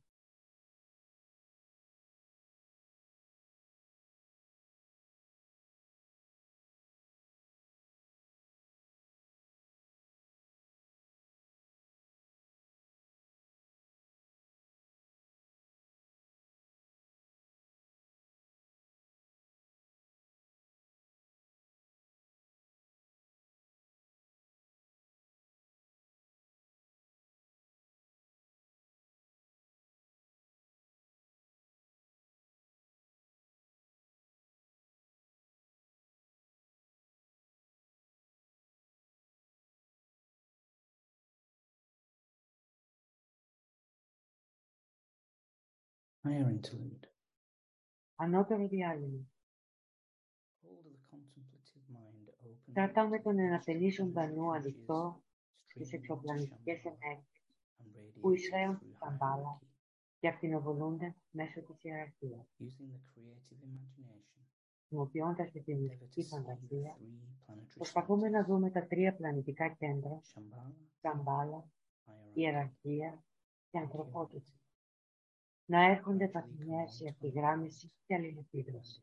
[46.24, 47.06] Higher interlude.
[48.14, 49.26] Ανώτερο διάλειμμα.
[50.62, 55.22] Hold the contemplative mind open Κρατάμε τον ενατελίζοντα νου ανοιχτό
[55.66, 57.42] στις εξωπλανητικές ενέργειες
[57.78, 59.66] and radiate που εισραίουν through στη Σαμπάλα hierarchy,
[60.18, 64.42] και ακτινοβολούνται μέσω της ιεραρχίας, using the creative imagination.
[64.78, 68.86] χρησιμοποιώντας τη endeavor to δημιουργική see the φαντασία, three planetary προσπαθούμε centers, να δούμε τα
[68.86, 71.70] τρία πλανητικά κέντρα, Shambhala, Σαμπάλα,
[72.04, 73.24] hierarchy, ιεραρχία
[73.70, 74.52] και ανθρωπότητα,
[75.72, 79.00] να έρχονται καθημερινά σε ευθυγράμμιση και αλληλεπίδραση.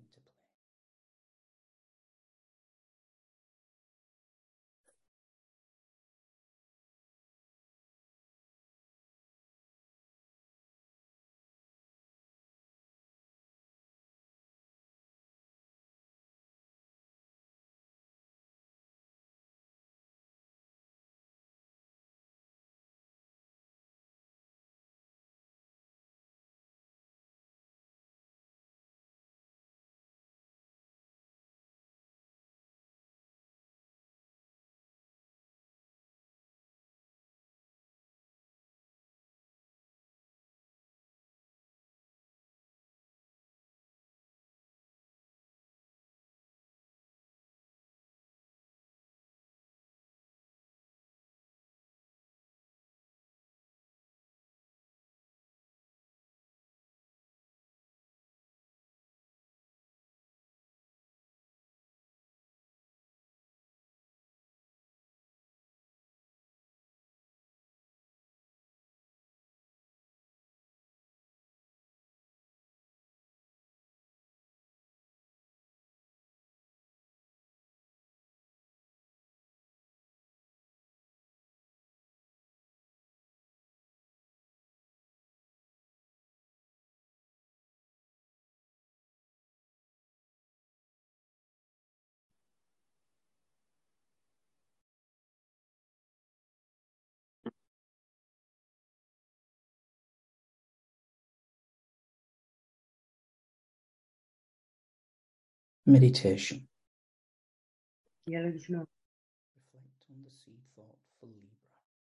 [105.90, 106.38] Libra.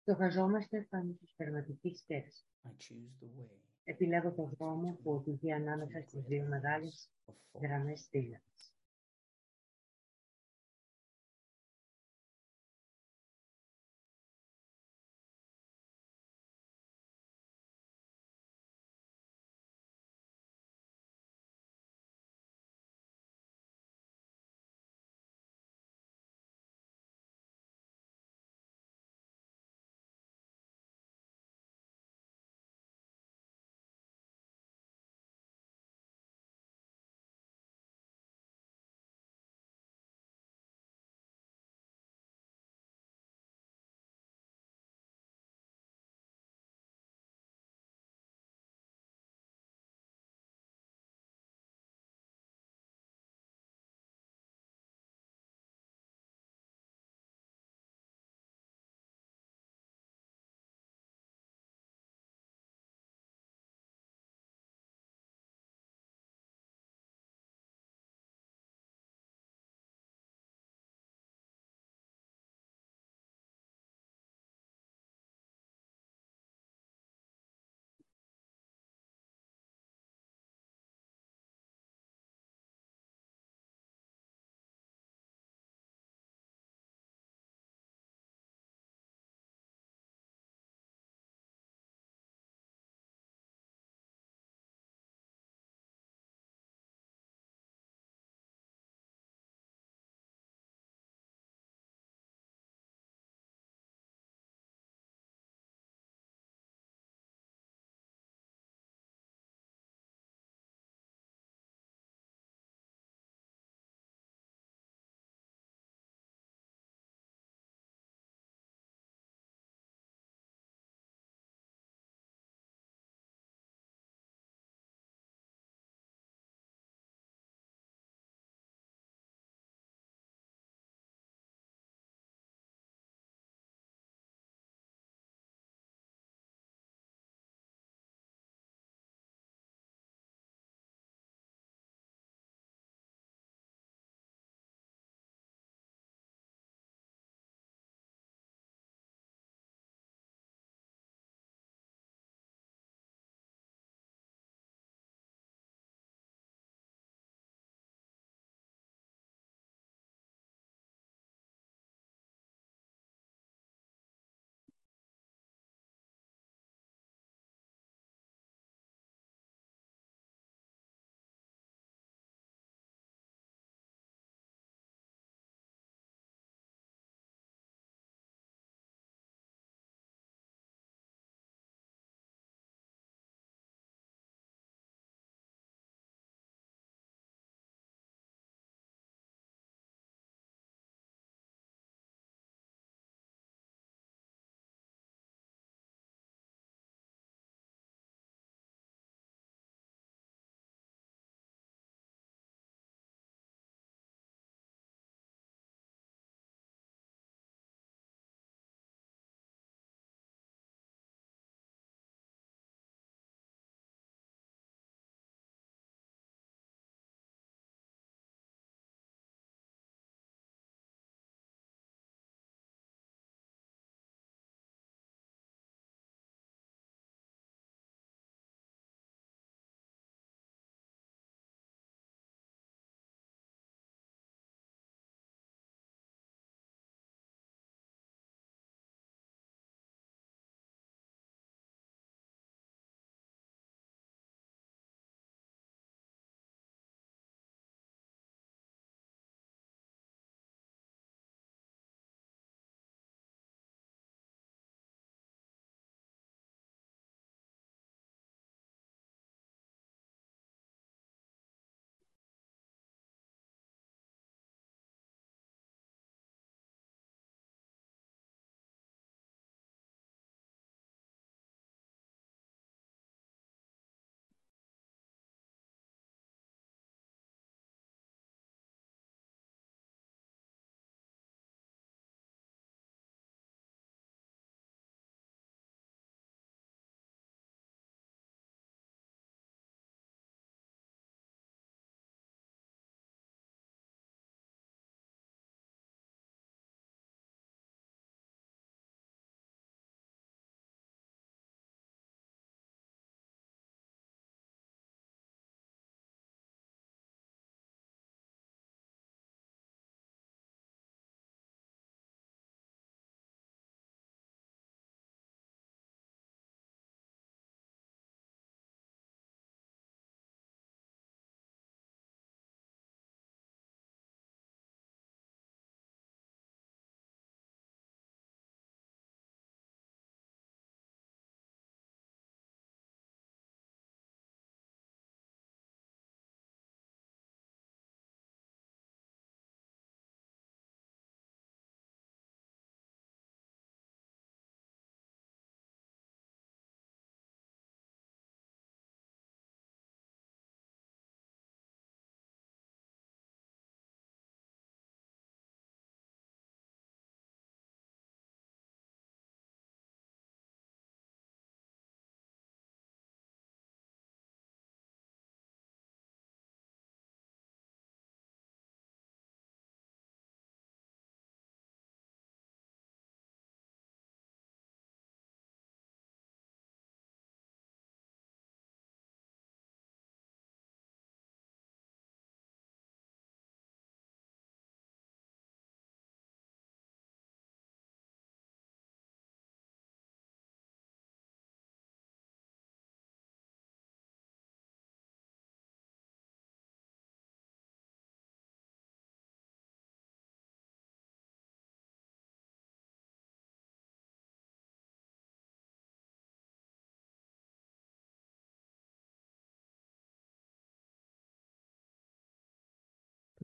[0.01, 2.43] Στοχαζόμαστε πάνω στη σperματική σκέψη.
[2.63, 3.47] I choose the way
[3.83, 8.72] Επιλέγω το δρόμο που οδηγεί ανάμεσα στις δύο μεγάλες of thought.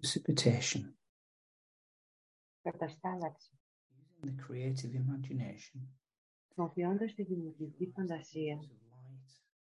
[0.01, 0.81] Precipitation.
[2.61, 3.59] Καταστάλαξη.
[3.91, 5.79] Using the creative imagination,
[6.45, 8.59] Χρησιμοποιώντας τη δημιουργική φαντασία,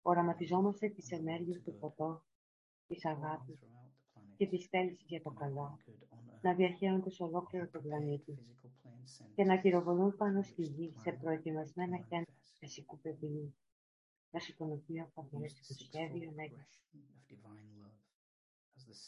[0.02, 2.24] οραματιζόμαστε τις ενέργειες του φωτό,
[2.86, 3.58] της αγάπης
[4.36, 5.78] και της θέλησης για το καλό,
[6.40, 8.38] να διαχέονται σε ολόκληρο τον πλανήτη
[9.34, 13.54] και να κυροβολούν πάνω στη γη σε προετοιμασμένα κέντρα φυσικού πεδίου,
[14.30, 16.42] μέσω των οποίων θα μπορέσει το σχέδιο να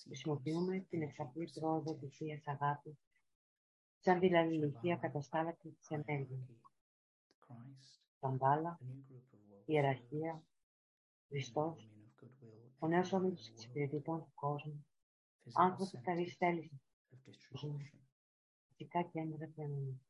[0.04, 2.96] Χρησιμοποιούμε την εξαπλή πρόοδο της Θείας Αγάπης
[3.98, 6.46] σαν της λαληλουργία καταστάλακτη της ενέργειας.
[8.20, 8.78] Καμπάλα,
[9.64, 10.42] ιεραρχία,
[11.28, 11.90] Χριστός,
[12.78, 14.86] ο νέος όμιλος εξυπηρετητών του κόσμου,
[15.54, 16.80] άνθρωποι καλής θέλησης,
[18.68, 20.05] φυσικά κέντρα διανομή.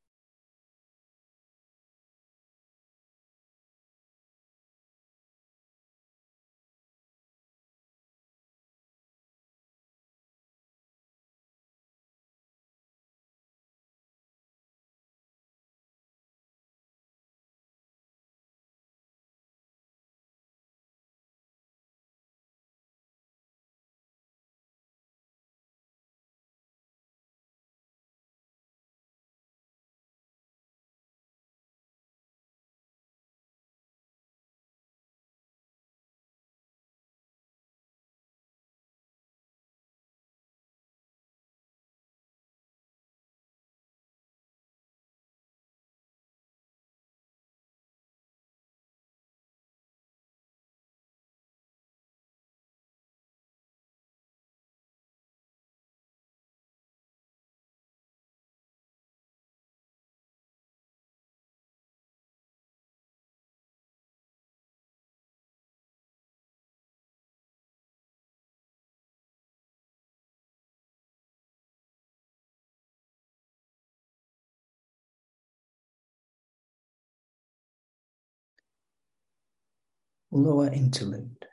[80.37, 81.45] Lower interlude.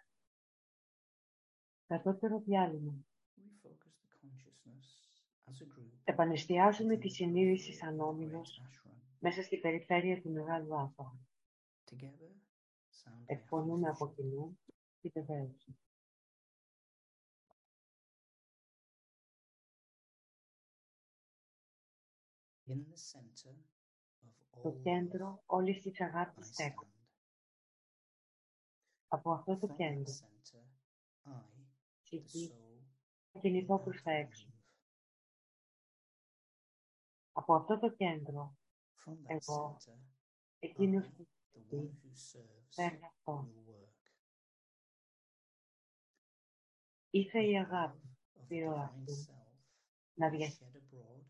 [1.88, 3.06] Κατώτερο διάλειμμα.
[3.38, 4.88] Refocus the consciousness
[5.50, 6.02] as a group.
[6.04, 8.62] Επανεστιάζουμε τη συνείδηση σαν όμιλος
[9.20, 11.18] μέσα στη περιφέρεια του Μεγάλου Άθα.
[11.92, 12.32] Together,
[12.90, 14.60] sound Εκπονούμε από κοινού
[15.02, 15.78] τη βεβαίωση.
[22.68, 23.56] In the center
[24.54, 26.93] of Το all κέντρο όλης της I αγάπης στέκω.
[29.14, 29.20] Stand.
[29.20, 30.64] Από αυτό το From that κέντρο, center,
[31.26, 32.82] I, the ψυχή, soul,
[33.32, 34.48] θα κινηθώ προς τα έξω.
[34.48, 34.62] move.
[37.32, 38.58] Από αυτό το κέντρο,
[39.06, 39.98] From that Εγώ, center,
[40.60, 43.48] εκείνος I, που the one who serves, παίρνει αυτό.
[43.48, 44.12] will work.
[47.10, 49.54] Ήρθε η The αγάπη love of the θείο divine αυτού self
[50.14, 51.24] να is διαχειριστεί shed abroad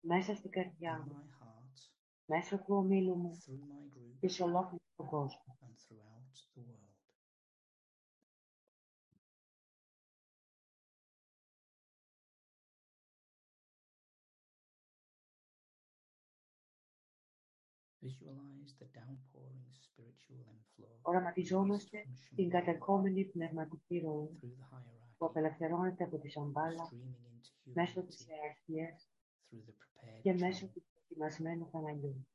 [0.00, 1.90] μέσα στην καρδιά in μου, my heart,
[2.24, 5.56] μέσω του ομίλου μου through my group, και σε ολόκληρο τον κόσμο.
[21.08, 24.78] Οραματιζόμαστε released from την Shambhala κατερχόμενη πνευματική ροή through the
[25.18, 29.08] που hierarchy, απελευθερώνεται από τη Σαμπάλα streaming into μέσω της humanity ιεραρχίας
[29.50, 30.70] through the prepared και μέσω channel.
[30.72, 32.26] του προετοιμασμένου καναλιού.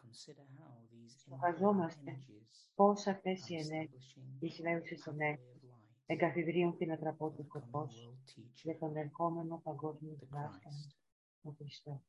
[0.00, 5.12] Consider how these inflow Στοχαζόμαστε energies πώς αυτές are οι ενέργειες, establishing οι εισραίουσες pathway
[5.12, 8.96] ενέργειες, of light εγκαθιδρύουν την for ατραπό the του coming φωτός world teacher, για τον
[8.96, 10.96] ερχόμενο παγκόσμιο the διδάσκαλο, Christ.
[11.42, 12.02] τον Χριστό.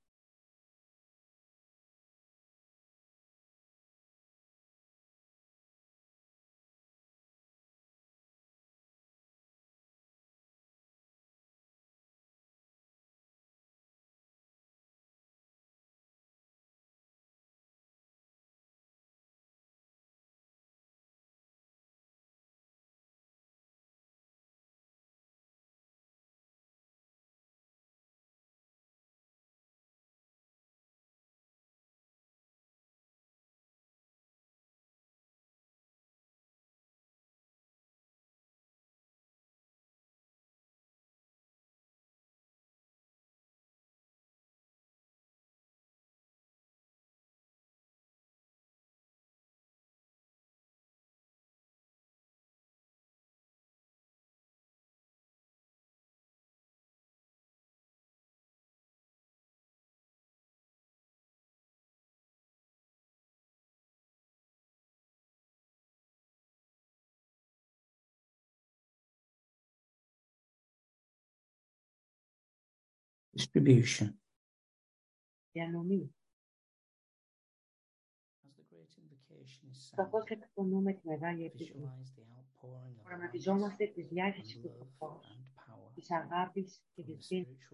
[73.40, 74.10] Distribution.
[75.52, 76.14] Διανομή.
[79.96, 81.74] Καθώς εκπονούμε τη μεγάλη επίθεση,
[83.02, 85.40] προγραμματιζόμαστε τη διάχυση του φωτός,
[85.96, 87.68] της αγάπης και της δύναμης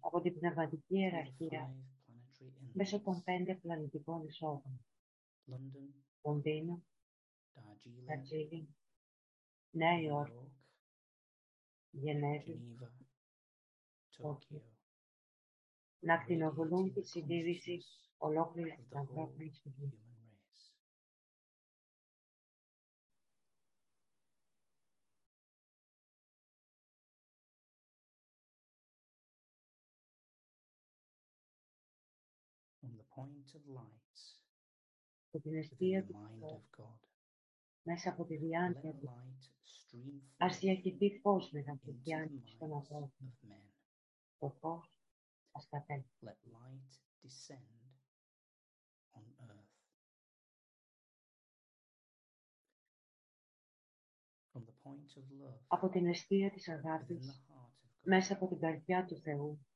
[0.00, 1.76] από την πνευματική ιεραρχία
[2.72, 4.84] μέσω των πέντε πλανητικών εισόδων.
[6.22, 6.82] Λονδίνο,
[8.06, 8.66] Ταρτζίλιν,
[9.70, 10.52] Νέα Υόρκη,
[11.90, 13.03] Γενέβη, Τόκιο.
[15.98, 17.78] Να κτηνοβολούν τη συντήρηση
[18.18, 20.04] ολόκληρης της ανθρώπινης φυγής.
[33.16, 34.04] point of light
[35.28, 36.98] από την αιστεία του Θεού,
[37.82, 39.10] μέσα από τη διάνοια του,
[40.36, 43.34] ας διακυπεί φως μετά τη διάνοια των ανθρώπων.
[44.44, 44.92] Το φως
[45.52, 46.08] ας κατέλθει.
[55.66, 57.44] Από την αιστεία της αγάπης,
[58.02, 59.66] μέσα από την καρδιά του Θεού,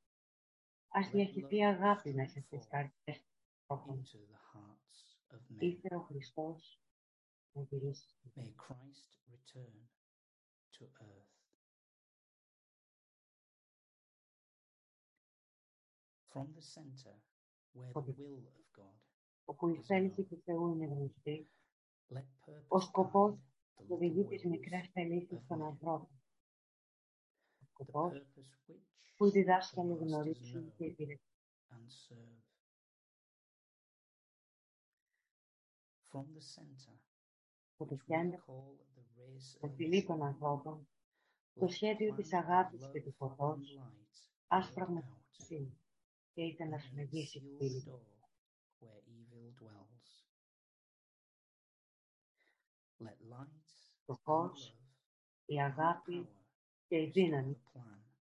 [0.87, 3.23] ας διαχειριστεί αγάπη μέσα στις καρδιές
[5.59, 6.81] Ήρθε ο Χριστός
[7.51, 8.15] να γυρίσει.
[8.35, 9.87] May Christ return
[10.77, 11.28] to earth.
[16.39, 17.15] From the center
[17.73, 18.99] where the will of God
[19.45, 21.49] όπου η θέληση του Θεού είναι γνωστή,
[22.67, 23.37] ο σκοπός
[23.87, 26.09] οδηγεί τις μικρές θελήσεις των ανθρώπων.
[27.61, 28.21] Ο σκοπός
[29.17, 31.27] που οι διδάσκαλοι γνωρίζουν και υπηρετούν.
[37.73, 38.77] από το κέντρο
[39.59, 40.87] το φιλί των ανθρώπων,
[41.53, 43.79] το σχέδιο της αγάπης και του φωτός,
[44.47, 45.77] ας πραγματοποιηθεί
[46.39, 47.83] και είτε να συνεχίσει τη φίλη
[54.05, 54.75] Το φως,
[55.45, 56.27] η αγάπη
[56.87, 57.57] και η δύναμη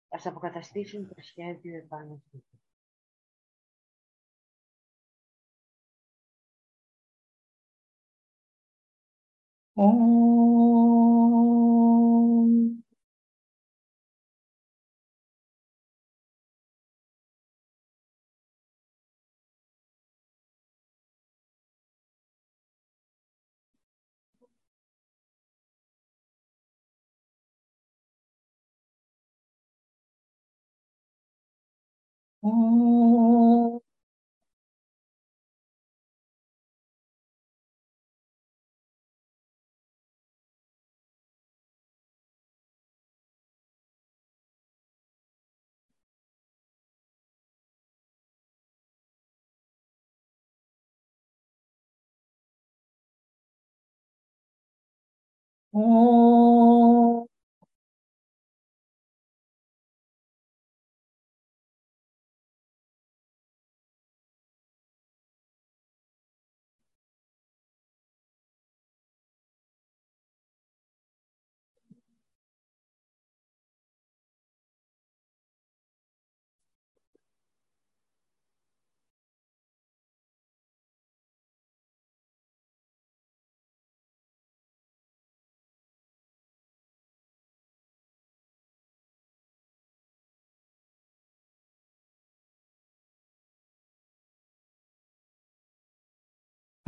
[0.10, 2.44] ας αποκαταστήσουν το σχέδιο επάνω του.
[9.76, 10.63] Om.
[32.44, 33.80] 哦。
[55.74, 55.74] 哦。
[55.74, 56.33] 哦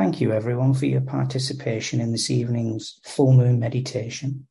[0.06, 4.45] Thank you, everyone, for your participation in this evening's full moon meditation.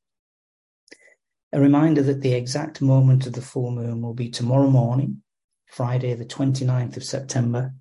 [1.52, 5.22] A reminder that the exact moment of the full moon will be tomorrow morning,
[5.66, 7.72] Friday, the 29th of September,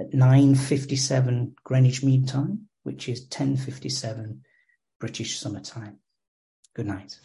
[0.00, 4.40] at 9.57 Greenwich Mean Time, which is 10.57
[4.98, 6.00] British Summer Time.
[6.74, 7.20] Good night.